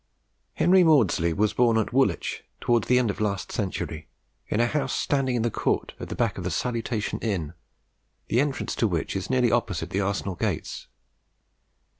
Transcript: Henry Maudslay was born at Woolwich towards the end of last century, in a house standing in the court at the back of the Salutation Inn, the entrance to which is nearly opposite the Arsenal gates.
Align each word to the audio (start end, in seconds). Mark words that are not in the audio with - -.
Henry 0.55 0.83
Maudslay 0.83 1.31
was 1.31 1.53
born 1.53 1.77
at 1.77 1.93
Woolwich 1.93 2.43
towards 2.59 2.87
the 2.87 2.97
end 2.97 3.11
of 3.11 3.21
last 3.21 3.51
century, 3.51 4.07
in 4.47 4.59
a 4.59 4.65
house 4.65 4.93
standing 4.93 5.35
in 5.35 5.43
the 5.43 5.51
court 5.51 5.93
at 5.99 6.09
the 6.09 6.15
back 6.15 6.39
of 6.39 6.43
the 6.43 6.49
Salutation 6.49 7.19
Inn, 7.19 7.53
the 8.27 8.41
entrance 8.41 8.73
to 8.77 8.87
which 8.87 9.15
is 9.15 9.29
nearly 9.29 9.51
opposite 9.51 9.91
the 9.91 10.01
Arsenal 10.01 10.33
gates. 10.33 10.87